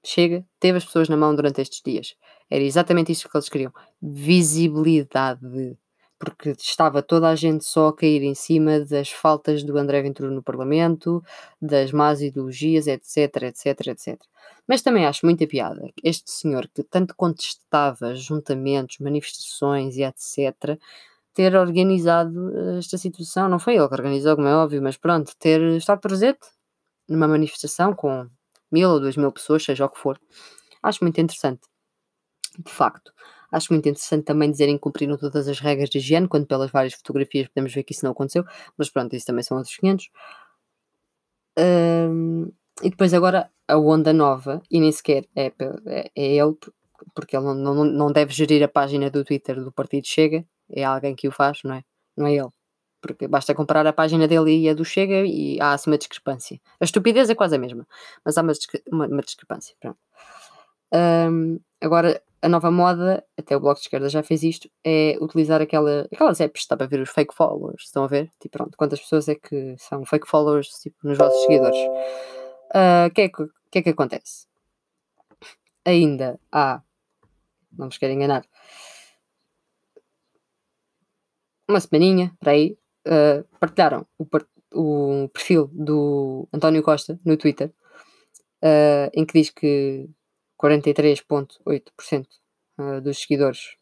chega, 0.04 0.44
teve 0.60 0.80
as 0.80 0.86
pessoas 0.86 1.08
na 1.08 1.16
mão 1.16 1.36
durante 1.36 1.62
estes 1.62 1.84
dias. 1.86 2.16
Era 2.50 2.64
exatamente 2.64 3.12
isso 3.12 3.30
que 3.30 3.38
eles 3.38 3.48
queriam: 3.48 3.72
visibilidade 4.02 5.78
porque 6.18 6.52
estava 6.52 7.04
toda 7.04 7.30
a 7.30 7.36
gente 7.36 7.66
só 7.66 7.90
a 7.90 7.96
cair 7.96 8.24
em 8.24 8.34
cima 8.34 8.80
das 8.80 9.12
faltas 9.12 9.62
do 9.62 9.78
André 9.78 10.02
Ventura 10.02 10.32
no 10.32 10.42
Parlamento, 10.42 11.22
das 11.62 11.92
más 11.92 12.22
ideologias, 12.22 12.88
etc, 12.88 13.44
etc, 13.44 13.88
etc. 13.88 14.22
Mas 14.68 14.82
também 14.82 15.06
acho 15.06 15.26
muita 15.26 15.46
piada 15.48 15.90
este 16.04 16.32
senhor 16.32 16.70
que 16.74 16.84
tanto 16.84 17.16
contestava 17.16 18.16
juntamentos, 18.16 18.98
manifestações 19.00 19.98
e 19.98 20.04
etc, 20.04 20.80
ter 21.34 21.56
organizado 21.56 22.52
eh, 22.76 22.80
esta 22.80 22.98
situação. 22.98 23.50
Não 23.50 23.60
foi 23.60 23.76
ele 23.76 23.88
que 23.88 23.94
organizou, 23.94 24.36
como 24.36 24.48
é 24.48 24.56
óbvio, 24.56 24.82
mas 24.82 24.98
pronto, 24.98 25.34
ter 25.40 25.62
estado 25.78 26.00
presente 26.02 26.40
numa 27.10 27.28
manifestação 27.28 27.94
com 27.96 28.28
mil 28.72 28.90
ou 28.92 29.00
duas 29.00 29.18
mil 29.18 29.32
pessoas, 29.32 29.64
seja 29.64 29.86
o 29.86 29.90
que 29.90 30.00
for. 30.00 30.20
Acho 30.84 31.04
muito 31.04 31.20
interessante. 31.22 31.62
De 32.58 32.72
facto. 32.72 33.12
Acho 33.52 33.72
muito 33.74 33.88
interessante 33.88 34.26
também 34.26 34.50
dizerem 34.52 34.76
que 34.76 34.82
cumpriram 34.82 35.18
todas 35.18 35.48
as 35.48 35.60
regras 35.60 35.90
de 35.90 36.00
higiene, 36.00 36.28
quando 36.28 36.48
pelas 36.48 36.72
várias 36.72 36.94
fotografias 36.96 37.48
podemos 37.50 37.74
ver 37.74 37.84
que 37.84 37.94
isso 37.94 38.04
não 38.06 38.12
aconteceu, 38.12 38.44
mas 38.78 38.90
pronto, 38.90 39.16
isso 39.16 39.26
também 39.28 39.44
são 39.44 39.58
outros 39.58 39.76
500. 39.78 40.10
Um, 41.58 42.52
e 42.82 42.90
depois 42.90 43.14
agora 43.14 43.50
a 43.68 43.78
onda 43.78 44.12
nova, 44.14 44.62
e 44.70 44.80
nem 44.80 44.92
sequer 44.92 45.26
é, 45.36 45.52
é, 45.88 46.12
é 46.16 46.36
ele, 46.36 46.56
porque 47.14 47.36
ele 47.36 47.46
não, 47.46 47.54
não, 47.56 47.84
não 47.86 48.12
deve 48.12 48.34
gerir 48.34 48.64
a 48.64 48.68
página 48.68 49.10
do 49.10 49.24
Twitter 49.24 49.64
do 49.64 49.72
Partido 49.72 50.08
Chega, 50.08 50.46
é 50.70 50.84
alguém 50.84 51.16
que 51.16 51.28
o 51.28 51.32
faz, 51.32 51.60
não 51.64 51.76
é? 51.76 51.84
Não 52.18 52.28
é 52.28 52.34
ele. 52.34 52.50
Porque 53.02 53.28
basta 53.28 53.54
comparar 53.54 53.86
a 53.86 53.94
página 53.94 54.28
dele 54.28 54.64
e 54.64 54.70
a 54.70 54.74
do 54.74 54.86
Chega 54.86 55.26
e 55.26 55.60
há 55.62 55.74
assim 55.74 55.90
uma 55.90 55.98
discrepância. 55.98 56.60
A 56.80 56.86
estupidez 56.86 57.30
é 57.30 57.36
quase 57.36 57.56
a 57.56 57.60
mesma, 57.60 57.86
mas 58.24 58.38
há 58.38 58.42
uma, 58.42 58.54
uma, 58.92 59.08
uma 59.08 59.22
discrepância. 59.22 59.76
Um, 60.94 61.60
agora, 61.82 62.22
a 62.42 62.50
nova 62.50 62.70
moda, 62.70 63.24
até 63.38 63.56
o 63.56 63.60
Bloco 63.60 63.80
de 63.80 63.86
Esquerda 63.86 64.10
já 64.10 64.22
fez 64.24 64.44
isto, 64.44 64.70
é 64.86 65.18
utilizar 65.20 65.62
aquela, 65.62 66.08
aquelas 66.12 66.40
apps, 66.40 66.62
está 66.62 66.78
para 66.78 66.88
ver 66.88 67.02
os 67.02 67.10
fake 67.10 67.34
followers, 67.34 67.84
estão 67.84 68.04
a 68.04 68.08
ver? 68.08 68.30
Tipo, 68.40 68.58
pronto, 68.58 68.78
quantas 68.78 69.00
pessoas 69.00 69.28
é 69.28 69.36
que 69.36 69.76
são 69.78 70.06
fake 70.06 70.28
followers 70.28 70.68
tipo, 70.82 70.98
nos 71.04 71.18
vossos 71.18 71.42
seguidores? 71.42 71.80
O 72.74 73.08
uh, 73.08 73.12
que, 73.14 73.22
é 73.22 73.30
que, 73.30 73.48
que 73.72 73.80
é 73.80 73.82
que 73.84 73.90
acontece? 73.90 74.48
Ainda 75.86 76.40
há, 76.52 76.82
não 77.72 77.88
vos 77.88 77.98
quero 77.98 78.14
enganar, 78.14 78.46
uma 81.68 81.80
semaninha, 81.80 82.36
para 82.40 82.54
aí, 82.54 82.78
uh, 83.08 83.44
partilharam 83.60 84.08
o, 84.18 84.26
o, 84.74 85.30
perfil 85.30 85.70
do 85.72 86.48
António 86.52 86.84
Costa 86.84 87.20
no 87.24 87.38
Twitter, 87.38 87.72
uh, 88.64 89.10
em 89.14 89.26
que 89.26 89.34
diz 89.40 89.50
que 89.50 90.10
43,8% 90.62 92.28
uh, 92.80 93.02
dos 93.02 93.20
seguidores 93.20 93.78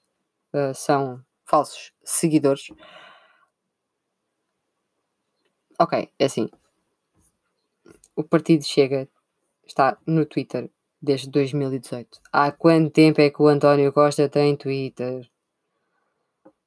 são 0.75 1.23
falsos 1.45 1.93
seguidores. 2.03 2.67
Ok, 5.79 6.11
é 6.19 6.25
assim. 6.25 6.49
O 8.15 8.23
partido 8.23 8.63
chega, 8.63 9.07
está 9.65 9.97
no 10.05 10.25
Twitter 10.25 10.69
desde 11.01 11.29
2018. 11.29 12.19
Há 12.31 12.51
quanto 12.51 12.91
tempo 12.91 13.21
é 13.21 13.29
que 13.29 13.41
o 13.41 13.47
António 13.47 13.91
Costa 13.91 14.29
tem 14.29 14.55
Twitter? 14.55 15.29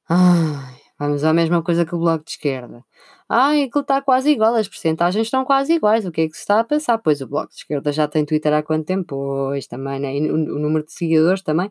Ai, 0.09 0.81
vamos 0.99 1.23
à 1.23 1.33
mesma 1.33 1.63
coisa 1.63 1.85
que 1.85 1.95
o 1.95 1.99
Bloco 1.99 2.25
de 2.25 2.31
Esquerda. 2.31 2.83
Ai, 3.27 3.63
aquilo 3.63 3.81
está 3.81 4.01
quase 4.01 4.29
igual, 4.31 4.53
as 4.55 4.67
percentagens 4.67 5.25
estão 5.27 5.43
quase 5.45 5.73
iguais. 5.73 6.05
O 6.05 6.11
que 6.11 6.21
é 6.21 6.27
que 6.27 6.33
se 6.33 6.41
está 6.41 6.59
a 6.59 6.63
pensar? 6.63 6.97
Pois 6.99 7.21
o 7.21 7.27
Bloco 7.27 7.49
de 7.49 7.55
Esquerda 7.57 7.91
já 7.91 8.07
tem 8.07 8.25
Twitter 8.25 8.53
há 8.53 8.61
quanto 8.61 8.85
tempo? 8.85 9.05
Pois 9.07 9.67
também, 9.67 9.99
né? 9.99 10.15
E 10.15 10.29
o, 10.29 10.35
o 10.35 10.59
número 10.59 10.85
de 10.85 10.93
seguidores 10.93 11.41
também? 11.41 11.69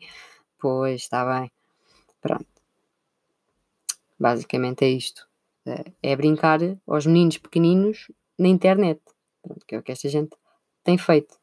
Pois, 0.59 1.03
está 1.03 1.25
bem. 1.25 1.51
Pronto. 2.21 2.47
Basicamente 4.19 4.85
é 4.85 4.89
isto. 4.89 5.29
É, 5.67 5.85
é 6.03 6.17
brincar 6.17 6.61
aos 6.87 7.07
meninos 7.07 7.39
pequeninos 7.39 8.11
na 8.39 8.49
internet. 8.49 9.01
Pronto, 9.45 9.67
que 9.67 9.75
é 9.75 9.79
o 9.79 9.83
que 9.83 9.93
esta 9.93 10.09
gente 10.09 10.35
tem 10.83 10.97
feito. 10.97 11.39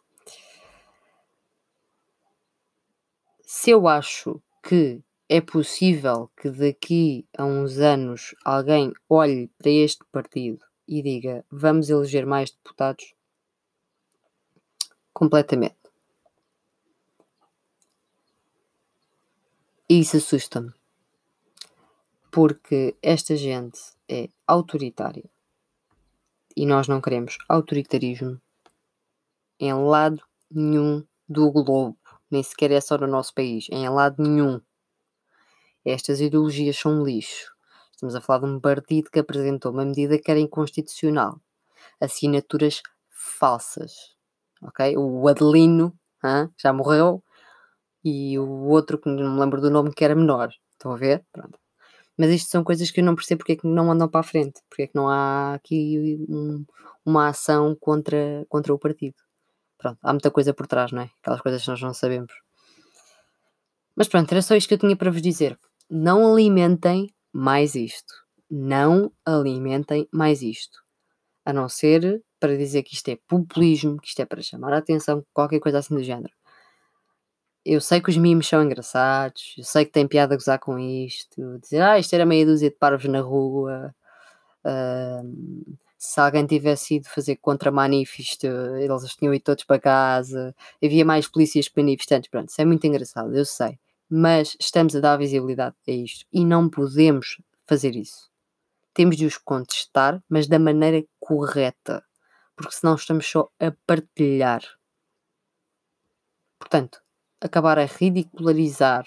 Se 3.46 3.70
eu 3.70 3.88
acho 3.88 4.42
que 4.64 5.04
é 5.30 5.40
possível 5.40 6.32
que 6.36 6.50
daqui 6.50 7.28
a 7.38 7.46
uns 7.46 7.78
anos 7.78 8.34
alguém 8.44 8.92
olhe 9.08 9.50
para 9.58 9.70
este 9.70 10.04
partido 10.12 10.66
e 10.88 11.02
diga 11.04 11.46
vamos 11.50 11.90
eleger 11.90 12.26
mais 12.26 12.52
deputados? 12.52 13.14
Completamente. 15.14 15.78
E 19.88 20.00
isso 20.00 20.18
assusta-me. 20.18 20.74
Porque 22.32 22.96
esta 23.02 23.36
gente 23.36 23.80
é 24.10 24.30
autoritária. 24.48 25.30
E 26.56 26.66
nós 26.66 26.88
não 26.88 27.02
queremos 27.02 27.38
autoritarismo 27.48 28.42
em 29.60 29.74
lado 29.74 30.22
nenhum 30.50 31.06
do 31.30 31.52
globo. 31.52 31.98
Nem 32.30 32.42
sequer 32.42 32.72
é 32.72 32.82
só 32.82 32.98
no 32.98 33.08
nosso 33.08 33.34
país. 33.34 33.68
Em 33.70 33.88
lado 33.90 34.22
nenhum. 34.22 34.60
Estas 35.86 36.20
ideologias 36.20 36.78
são 36.78 37.04
lixo. 37.04 37.54
Estamos 37.92 38.16
a 38.16 38.22
falar 38.22 38.40
de 38.40 38.46
um 38.46 38.60
partido 38.60 39.12
que 39.12 39.20
apresentou 39.20 39.72
uma 39.72 39.86
medida 39.86 40.18
que 40.18 40.32
era 40.32 40.40
inconstitucional. 40.40 41.40
Assinaturas 42.00 42.82
falsas. 43.10 44.16
Ok? 44.64 44.98
O 44.98 45.28
Adelino 45.28 45.94
hein, 46.24 46.50
já 46.58 46.74
morreu 46.74 47.24
e 48.04 48.40
o 48.40 48.68
outro 48.68 48.98
que 48.98 49.10
não 49.10 49.34
me 49.34 49.40
lembro 49.40 49.62
do 49.62 49.70
nome 49.70 49.94
que 49.94 50.04
era 50.04 50.16
menor. 50.16 50.50
Estão 50.72 50.92
a 50.92 50.98
ver? 50.98 51.24
Pronto. 51.32 51.61
Mas 52.22 52.30
isto 52.30 52.52
são 52.52 52.64
coisas 52.64 52.92
que 52.92 53.00
eu 53.00 53.04
não 53.04 53.16
percebo 53.16 53.40
porque 53.40 53.54
é 53.54 53.56
que 53.56 53.66
não 53.66 53.92
andam 53.92 54.08
para 54.08 54.20
a 54.20 54.24
frente. 54.24 54.62
Porque 54.70 54.84
é 54.84 54.88
que 54.88 54.94
não 54.94 55.10
há 55.10 55.56
aqui 55.56 56.24
um, 56.30 56.64
uma 57.04 57.30
ação 57.30 57.76
contra, 57.76 58.46
contra 58.48 58.72
o 58.72 58.78
partido. 58.78 59.16
Pronto, 59.76 59.98
há 60.04 60.14
muita 60.14 60.30
coisa 60.30 60.54
por 60.54 60.68
trás, 60.68 60.92
não 60.92 61.02
é? 61.02 61.10
Aquelas 61.20 61.42
coisas 61.42 61.64
que 61.64 61.70
nós 61.72 61.82
não 61.82 61.96
sabemos. 61.96 62.32
Mas 63.96 64.08
pronto, 64.08 64.32
era 64.32 64.44
só 64.44 64.56
isto 64.56 64.68
que 64.68 64.76
eu 64.76 64.78
tinha 64.78 64.96
para 64.96 65.10
vos 65.10 65.20
dizer 65.20 65.58
não 65.90 66.32
alimentem 66.32 67.12
mais 67.34 67.74
isto. 67.74 68.14
Não 68.48 69.12
alimentem 69.26 70.08
mais 70.14 70.44
isto. 70.44 70.78
A 71.44 71.52
não 71.52 71.68
ser 71.68 72.24
para 72.40 72.56
dizer 72.56 72.84
que 72.84 72.94
isto 72.94 73.10
é 73.10 73.18
populismo, 73.28 74.00
que 74.00 74.10
isto 74.10 74.22
é 74.22 74.26
para 74.28 74.44
chamar 74.44 74.74
a 74.74 74.78
atenção, 74.78 75.26
qualquer 75.34 75.60
coisa 75.60 75.80
assim 75.80 75.96
do 75.96 76.04
género. 76.04 76.32
Eu 77.66 77.80
sei 77.82 78.02
que 78.02 78.10
os 78.10 78.18
memes 78.18 78.48
são 78.48 78.64
engraçados, 78.64 79.56
eu 79.58 79.64
sei 79.64 79.86
que 79.86 79.92
tem 79.92 80.08
piada 80.08 80.34
a 80.34 80.38
gozar 80.38 80.60
com 80.60 80.80
isto, 80.80 81.60
dizer, 81.60 81.82
ah, 81.82 82.00
isto 82.00 82.14
era 82.14 82.26
meia 82.26 82.46
dúzia 82.46 82.70
de 82.70 82.76
parvos 82.76 83.06
na 83.06 83.22
rua, 83.22 83.94
uh, 84.66 85.76
se 85.98 86.20
alguém 86.20 86.46
tivesse 86.48 86.96
ido 86.96 87.08
fazer 87.10 87.36
contra-manifesto, 87.38 88.48
eles 88.48 89.16
tinham 89.16 89.34
ido 89.34 89.44
todos 89.44 89.64
para 89.64 89.80
casa, 89.80 90.56
havia 90.84 91.06
mais 91.06 91.28
polícias 91.28 91.68
que 91.68 91.80
manifestantes, 91.82 92.30
pronto, 92.32 92.50
isso 92.50 92.62
é 92.62 92.66
muito 92.66 92.86
engraçado, 92.88 93.36
eu 93.36 93.46
sei 93.46 93.78
mas 94.14 94.58
estamos 94.60 94.94
a 94.94 95.00
dar 95.00 95.16
visibilidade 95.16 95.74
a 95.88 95.92
isto 95.92 96.26
e 96.34 96.44
não 96.44 96.70
podemos 96.70 97.42
fazer 97.66 97.96
isso. 97.96 98.30
Temos 98.94 99.16
de 99.16 99.26
os 99.26 99.38
contestar, 99.38 100.22
mas 100.28 100.48
da 100.48 100.60
maneira 100.60 101.02
correta, 101.18 102.04
porque 102.54 102.76
senão 102.76 102.96
estamos 102.96 103.26
só 103.26 103.50
a 103.58 103.72
partilhar. 103.88 104.62
Portanto, 106.60 107.02
acabar 107.42 107.80
a 107.80 107.86
ridicularizar 107.86 109.06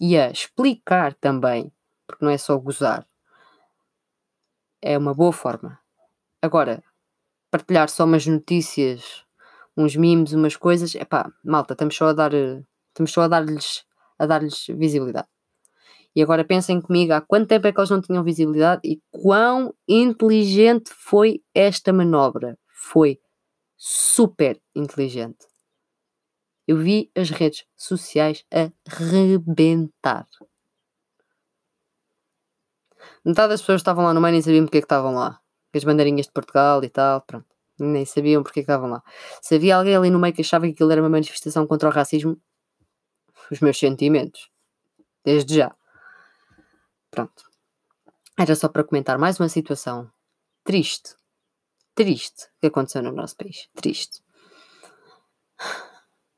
e 0.00 0.18
a 0.18 0.30
explicar 0.30 1.14
também, 1.14 1.72
porque 2.06 2.24
não 2.24 2.32
é 2.32 2.38
só 2.38 2.56
gozar, 2.58 3.06
é 4.82 4.96
uma 4.96 5.14
boa 5.14 5.32
forma. 5.32 5.78
Agora, 6.42 6.82
partilhar 7.50 7.88
só 7.90 8.04
umas 8.04 8.26
notícias, 8.26 9.24
uns 9.76 9.96
memes, 9.96 10.32
umas 10.32 10.56
coisas, 10.56 10.94
é 10.96 11.04
pá, 11.04 11.32
malta, 11.44 11.74
estamos 11.74 11.96
só 11.96 12.08
a 12.08 12.12
dar, 12.12 12.32
estamos 12.34 13.12
só 13.12 13.22
a 13.22 13.28
dar-lhes 13.28 13.84
a 14.18 14.26
dar-lhes 14.26 14.66
visibilidade. 14.68 15.28
E 16.16 16.22
agora 16.22 16.44
pensem 16.44 16.80
comigo 16.80 17.12
há 17.12 17.20
quanto 17.20 17.48
tempo 17.48 17.66
é 17.66 17.72
que 17.72 17.80
eles 17.80 17.90
não 17.90 18.02
tinham 18.02 18.24
visibilidade 18.24 18.82
e 18.84 19.00
quão 19.10 19.74
inteligente 19.88 20.90
foi 20.94 21.42
esta 21.54 21.92
manobra. 21.92 22.58
Foi 22.72 23.20
super 23.76 24.60
inteligente. 24.76 25.47
Eu 26.68 26.76
vi 26.76 27.10
as 27.16 27.30
redes 27.30 27.64
sociais 27.74 28.44
a 28.52 28.70
rebentar. 28.86 30.26
Metade 33.24 33.48
das 33.48 33.62
pessoas 33.62 33.80
estavam 33.80 34.04
lá 34.04 34.12
no 34.12 34.20
meio 34.20 34.32
nem 34.32 34.42
sabiam 34.42 34.66
porque 34.66 34.76
é 34.76 34.80
que 34.82 34.84
estavam 34.84 35.14
lá. 35.14 35.40
As 35.74 35.82
bandeirinhas 35.82 36.26
de 36.26 36.32
Portugal 36.32 36.84
e 36.84 36.90
tal, 36.90 37.22
pronto. 37.22 37.46
Nem 37.78 38.04
sabiam 38.04 38.42
porque 38.42 38.60
é 38.60 38.62
que 38.62 38.70
estavam 38.70 38.90
lá. 38.90 39.02
Se 39.40 39.54
havia 39.54 39.76
alguém 39.76 39.96
ali 39.96 40.10
no 40.10 40.18
meio 40.18 40.34
que 40.34 40.42
achava 40.42 40.66
que 40.66 40.72
aquilo 40.72 40.92
era 40.92 41.00
uma 41.00 41.08
manifestação 41.08 41.66
contra 41.66 41.88
o 41.88 41.92
racismo, 41.92 42.38
os 43.50 43.60
meus 43.60 43.78
sentimentos. 43.78 44.50
Desde 45.24 45.56
já. 45.56 45.74
Pronto. 47.10 47.44
Era 48.38 48.54
só 48.54 48.68
para 48.68 48.84
comentar 48.84 49.18
mais 49.18 49.40
uma 49.40 49.48
situação 49.48 50.10
triste. 50.64 51.14
Triste 51.94 52.50
que 52.60 52.66
aconteceu 52.66 53.02
no 53.02 53.12
nosso 53.12 53.36
país. 53.36 53.70
Triste. 53.74 54.22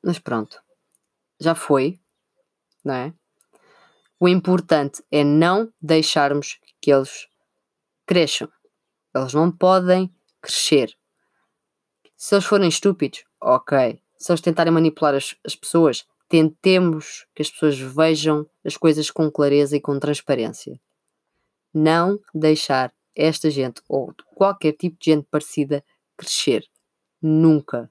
Mas 0.02 0.18
pronto. 0.18 0.62
Já 1.40 1.54
foi. 1.54 2.00
Não 2.84 2.94
é? 2.94 3.14
O 4.18 4.28
importante 4.28 5.02
é 5.10 5.24
não 5.24 5.72
deixarmos 5.80 6.58
que 6.80 6.92
eles 6.92 7.26
cresçam. 8.06 8.50
Eles 9.14 9.34
não 9.34 9.50
podem 9.50 10.14
crescer. 10.40 10.94
Se 12.16 12.34
eles 12.34 12.44
forem 12.44 12.68
estúpidos, 12.68 13.24
ok. 13.40 14.02
Se 14.18 14.30
eles 14.30 14.40
tentarem 14.40 14.72
manipular 14.72 15.14
as, 15.14 15.34
as 15.44 15.56
pessoas, 15.56 16.06
tentemos 16.28 17.26
que 17.34 17.42
as 17.42 17.50
pessoas 17.50 17.78
vejam 17.78 18.48
as 18.64 18.76
coisas 18.76 19.10
com 19.10 19.30
clareza 19.30 19.76
e 19.76 19.80
com 19.80 19.98
transparência. 19.98 20.80
Não 21.72 22.20
deixar 22.34 22.92
esta 23.16 23.50
gente 23.50 23.82
ou 23.88 24.14
qualquer 24.34 24.72
tipo 24.72 24.96
de 24.98 25.12
gente 25.12 25.26
parecida 25.30 25.84
crescer. 26.16 26.64
Nunca. 27.22 27.90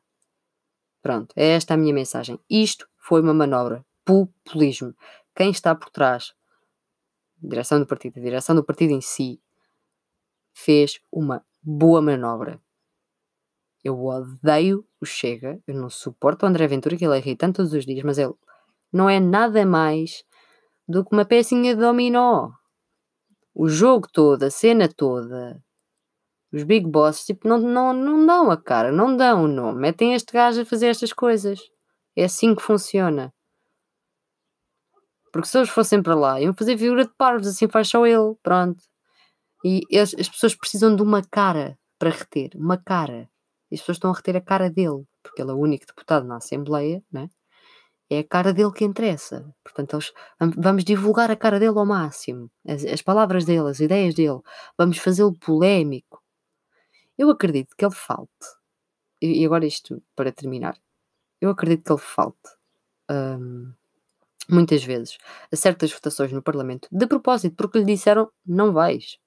Pronto, 1.01 1.34
é 1.36 1.50
esta 1.50 1.74
a 1.74 1.77
minha 1.77 1.94
mensagem. 1.94 2.39
Isto 2.50 2.88
foi 2.98 3.22
uma 3.22 3.34
manobra. 3.34 3.86
Populismo. 4.06 4.94
Quem 5.36 5.51
está 5.51 5.74
por 5.74 5.89
trás, 5.89 6.34
direção 7.41 7.79
do 7.79 7.86
partido, 7.86 8.20
a 8.20 8.24
direção 8.24 8.56
do 8.56 8.63
partido 8.63 8.91
em 8.91 9.01
si, 9.01 9.41
fez 10.53 11.00
uma 11.12 11.46
boa 11.62 12.01
manobra. 12.01 12.60
Eu 13.84 14.03
odeio 14.03 14.86
o 15.00 15.06
Chega, 15.06 15.62
eu 15.65 15.74
não 15.74 15.89
suporto 15.89 16.46
o 16.46 16.50
André 16.50 16.68
Ventura, 16.68 16.98
que 16.98 17.06
ele 17.06 17.15
é 17.15 17.20
irritante 17.20 17.58
todos 17.58 17.74
os 17.74 17.86
dias, 17.86 18.03
mas 18.03 18.18
ele 18.18 18.34
não 18.91 19.10
é 19.10 19.20
nada 19.20 19.65
mais 19.65 20.24
do 20.88 21.06
que 21.06 21.13
uma 21.13 21.24
pecinha 21.24 21.74
de 21.74 21.82
dominó. 21.82 22.51
O 23.53 23.70
jogo 23.70 24.08
todo, 24.12 24.44
a 24.44 24.51
cena 24.51 24.89
toda, 24.89 25.63
os 26.51 26.63
Big 26.63 26.88
Boss, 26.88 27.25
tipo, 27.25 27.48
não, 27.48 27.60
não, 27.60 27.94
não 27.94 28.25
dão 28.25 28.51
a 28.51 28.58
cara, 28.58 28.91
não 28.91 29.15
dão 29.15 29.46
o 29.46 29.48
nome. 29.48 29.79
Metem 29.79 30.13
este 30.13 30.34
gajo 30.34 30.62
a 30.62 30.65
fazer 30.65 30.88
estas 30.88 31.13
coisas. 31.13 31.60
É 32.15 32.25
assim 32.25 32.56
que 32.56 32.62
funciona. 32.62 33.34
Porque 35.32 35.48
se 35.48 35.58
eles 35.58 35.70
fossem 35.70 36.01
para 36.01 36.15
lá, 36.15 36.41
iam 36.41 36.53
fazer 36.53 36.77
figura 36.77 37.06
de 37.06 37.13
parvos, 37.15 37.48
assim 37.48 37.68
faz 37.68 37.88
só 37.88 38.06
ele, 38.06 38.36
pronto. 38.41 38.84
E 39.63 39.82
as, 39.98 40.13
as 40.15 40.27
pessoas 40.27 40.56
precisam 40.56 40.96
de 40.96 41.03
uma 41.03 41.22
cara 41.24 41.77
para 42.00 42.10
reter, 42.10 42.51
uma 42.56 42.77
cara. 42.77 43.29
E 43.72 43.75
as 43.75 43.82
pessoas 43.82 43.98
estão 43.98 44.12
a 44.12 44.15
reter 44.15 44.36
a 44.36 44.41
cara 44.41 44.70
dele, 44.70 45.03
porque 45.22 45.41
ele 45.41 45.51
é 45.51 45.53
o 45.53 45.60
único 45.60 45.86
deputado 45.86 46.25
na 46.25 46.38
Assembleia, 46.38 47.03
né? 47.12 47.29
é 48.10 48.20
a 48.20 48.27
cara 48.27 48.51
dele 48.51 48.72
que 48.72 48.84
interessa. 48.84 49.46
Portanto, 49.63 49.96
eles, 49.96 50.12
vamos 50.58 50.84
divulgar 50.84 51.29
a 51.29 51.36
cara 51.36 51.60
dele 51.60 51.77
ao 51.77 51.86
máximo, 51.86 52.50
as, 52.68 52.84
as 52.84 53.01
palavras 53.01 53.46
dele, 53.46 53.70
as 53.70 53.79
ideias 53.79 54.15
dele, 54.15 54.39
vamos 54.77 54.98
fazê-lo 54.98 55.38
polémico. 55.38 56.20
Eu 57.20 57.30
acredito 57.30 57.76
que 57.78 57.84
ele 57.86 57.94
falte, 57.94 58.32
e 59.22 59.46
agora 59.46 59.66
isto 59.66 60.02
para 60.16 60.32
terminar, 60.32 60.78
eu 61.42 61.50
acredito 61.50 61.84
que 61.84 61.92
ele 61.92 62.00
falte 62.00 62.50
hum, 63.12 63.74
muitas 64.50 64.84
vezes 64.86 65.18
a 65.52 65.56
certas 65.58 65.92
votações 65.92 66.32
no 66.32 66.42
Parlamento 66.42 66.88
de 66.92 67.06
propósito, 67.08 67.58
porque 67.58 67.80
lhe 67.80 67.86
disseram 67.86 68.32
não 68.46 68.72
vais, 68.72 69.18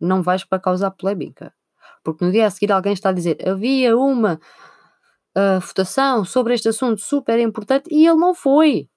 não 0.00 0.22
vais 0.22 0.44
para 0.44 0.60
causar 0.60 0.90
polémica. 0.92 1.54
Porque 2.04 2.24
no 2.24 2.32
dia 2.32 2.46
a 2.46 2.50
seguir 2.50 2.72
alguém 2.72 2.92
está 2.92 3.10
a 3.10 3.12
dizer 3.12 3.38
havia 3.48 3.96
uma 3.96 4.40
a 5.34 5.58
votação 5.60 6.24
sobre 6.24 6.54
este 6.54 6.68
assunto 6.68 7.00
super 7.00 7.38
importante 7.40 7.88
e 7.90 8.06
ele 8.06 8.18
não 8.18 8.34
foi. 8.34 8.90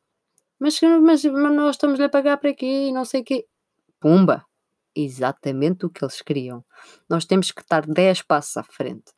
Mas, 0.59 0.79
mas, 0.81 1.23
mas 1.25 1.55
nós 1.55 1.75
estamos 1.75 1.99
a 2.01 2.09
pagar 2.09 2.37
para 2.37 2.53
quê? 2.53 2.87
E 2.89 2.91
não 2.93 3.05
sei 3.05 3.21
o 3.21 3.25
quê. 3.25 3.45
Pumba! 3.99 4.45
Exatamente 4.95 5.85
o 5.85 5.89
que 5.89 6.03
eles 6.03 6.21
queriam. 6.21 6.63
Nós 7.09 7.25
temos 7.25 7.51
que 7.51 7.61
estar 7.61 7.85
10 7.85 8.21
passos 8.21 8.55
à 8.57 8.63
frente. 8.63 9.11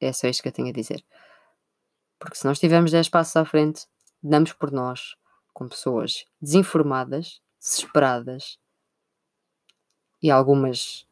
É 0.00 0.12
só 0.12 0.28
isto 0.28 0.42
que 0.42 0.48
eu 0.48 0.52
tenho 0.52 0.68
a 0.68 0.72
dizer. 0.72 1.02
Porque 2.18 2.36
se 2.36 2.44
nós 2.46 2.58
tivermos 2.58 2.90
10 2.90 3.08
passos 3.08 3.36
à 3.36 3.44
frente, 3.44 3.86
damos 4.22 4.52
por 4.52 4.70
nós 4.70 5.16
com 5.52 5.68
pessoas 5.68 6.24
desinformadas, 6.40 7.40
desesperadas 7.60 8.58
e 10.22 10.30
algumas 10.30 11.06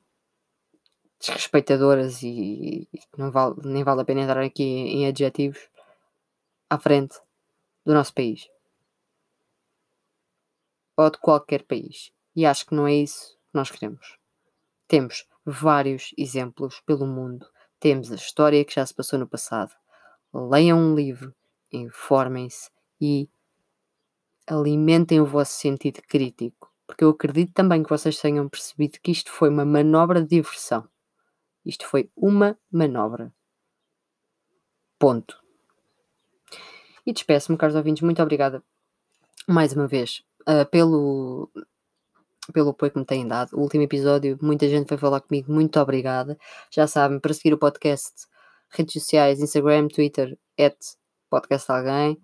desrespeitadoras 1.21 2.23
e 2.23 2.89
não 3.17 3.31
vale, 3.31 3.55
nem 3.65 3.85
vale 3.85 4.01
a 4.01 4.05
pena 4.05 4.23
entrar 4.23 4.43
aqui 4.43 4.65
em 4.65 5.07
adjetivos 5.07 5.71
à 6.69 6.79
frente 6.79 7.21
do 7.85 7.95
nosso 7.95 8.13
país 8.13 8.49
ou 10.97 11.11
de 11.11 11.19
qualquer 11.19 11.63
país. 11.65 12.13
E 12.35 12.47
acho 12.47 12.67
que 12.67 12.75
não 12.75 12.87
é 12.87 12.95
isso 12.95 13.37
que 13.37 13.55
nós 13.55 13.71
queremos. 13.71 14.19
Temos 14.89 15.27
vários 15.45 16.15
exemplos 16.17 16.81
pelo 16.87 17.07
mundo, 17.07 17.47
temos 17.79 18.13
a 18.13 18.15
história 18.15 18.65
que 18.65 18.75
já 18.75 18.87
se 18.87 18.95
passou 18.95 19.19
no 19.19 19.27
passado. 19.27 19.73
Leiam 20.33 20.79
um 20.79 20.95
livro, 20.95 21.35
informem-se 21.73 22.71
e 23.01 23.29
alimentem 24.47 25.21
o 25.21 25.27
vosso 25.27 25.59
sentido 25.59 26.01
crítico, 26.03 26.73
porque 26.87 27.05
eu 27.05 27.11
acredito 27.11 27.53
também 27.53 27.83
que 27.83 27.91
vocês 27.91 28.19
tenham 28.19 28.49
percebido 28.49 28.99
que 29.03 29.11
isto 29.11 29.31
foi 29.31 29.49
uma 29.49 29.65
manobra 29.65 30.23
de 30.23 30.29
diversão. 30.29 30.89
Isto 31.65 31.87
foi 31.87 32.11
uma 32.17 32.59
manobra. 32.71 33.33
Ponto. 34.99 35.43
E 37.05 37.13
despeço-me, 37.13 37.59
caros 37.59 37.77
ouvintes, 37.77 38.03
muito 38.03 38.23
obrigada 38.23 38.63
mais 39.47 39.73
uma 39.73 39.87
vez 39.87 40.25
uh, 40.43 40.65
pelo, 40.71 41.51
pelo 42.53 42.71
apoio 42.71 42.93
que 42.93 42.99
me 42.99 43.05
têm 43.05 43.27
dado. 43.27 43.57
O 43.57 43.61
último 43.61 43.83
episódio, 43.83 44.39
muita 44.43 44.69
gente 44.69 44.89
foi 44.89 44.97
falar 44.97 45.21
comigo, 45.21 45.53
muito 45.53 45.79
obrigada. 45.81 46.39
Já 46.71 46.87
sabem, 46.87 47.19
para 47.19 47.35
seguir 47.35 47.55
o 47.55 47.59
podcast, 47.59 48.27
redes 48.71 48.95
sociais, 48.95 49.41
Instagram, 49.41 49.89
Twitter, 49.89 50.39
at 50.59 50.77
podcast 51.31 51.71
alguém, 51.73 52.21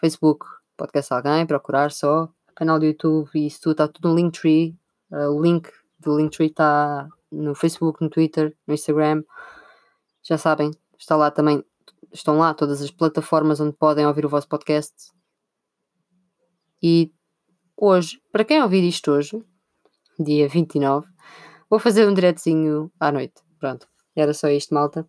Facebook, 0.00 0.46
podcast 0.76 1.12
alguém, 1.14 1.46
procurar 1.46 1.90
só, 1.90 2.28
canal 2.54 2.78
do 2.78 2.84
YouTube 2.84 3.30
e 3.34 3.46
isso 3.46 3.60
tudo, 3.62 3.72
está 3.72 3.88
tudo 3.88 4.10
no 4.10 4.14
Linktree. 4.14 4.76
Uh, 5.10 5.30
o 5.30 5.42
link 5.42 5.70
do 5.98 6.16
Linktree 6.16 6.48
está 6.48 7.08
no 7.30 7.54
Facebook, 7.54 8.02
no 8.02 8.10
Twitter, 8.10 8.56
no 8.66 8.74
Instagram. 8.74 9.22
Já 10.22 10.36
sabem, 10.36 10.70
está 10.98 11.16
lá 11.16 11.30
também, 11.30 11.64
estão 12.12 12.38
lá 12.38 12.52
todas 12.54 12.82
as 12.82 12.90
plataformas 12.90 13.60
onde 13.60 13.76
podem 13.76 14.06
ouvir 14.06 14.26
o 14.26 14.28
vosso 14.28 14.48
podcast. 14.48 14.92
E 16.82 17.12
hoje, 17.76 18.20
para 18.30 18.44
quem 18.44 18.62
ouvir 18.62 18.82
isto 18.82 19.12
hoje, 19.12 19.42
dia 20.18 20.48
29, 20.48 21.06
vou 21.68 21.78
fazer 21.78 22.06
um 22.06 22.14
diretezinho 22.14 22.90
à 22.98 23.10
noite. 23.10 23.34
Pronto, 23.58 23.86
era 24.14 24.34
só 24.34 24.48
isto, 24.48 24.74
malta. 24.74 25.06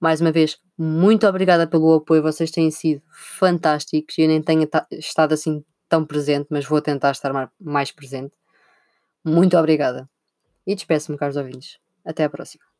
Mais 0.00 0.20
uma 0.20 0.32
vez, 0.32 0.58
muito 0.76 1.26
obrigada 1.26 1.66
pelo 1.66 1.94
apoio, 1.94 2.22
vocês 2.22 2.50
têm 2.50 2.70
sido 2.70 3.02
fantásticos. 3.38 4.18
Eu 4.18 4.28
nem 4.28 4.42
tenho 4.42 4.68
estado 4.92 5.32
assim 5.32 5.64
tão 5.88 6.04
presente, 6.04 6.48
mas 6.50 6.66
vou 6.66 6.80
tentar 6.82 7.12
estar 7.12 7.32
mais 7.58 7.92
presente. 7.92 8.34
Muito 9.24 9.56
obrigada. 9.56 10.08
E 10.66 10.74
despeço-me, 10.74 11.16
caros 11.16 11.36
ouvintes. 11.36 11.78
Até 12.04 12.24
à 12.24 12.28
próxima. 12.28 12.73